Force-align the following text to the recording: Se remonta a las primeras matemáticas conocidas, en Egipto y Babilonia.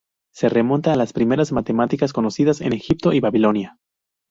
Se 0.33 0.49
remonta 0.49 0.91
a 0.91 0.95
las 0.95 1.13
primeras 1.13 1.51
matemáticas 1.51 2.11
conocidas, 2.11 2.61
en 2.61 2.73
Egipto 2.73 3.13
y 3.13 3.19
Babilonia. 3.19 3.77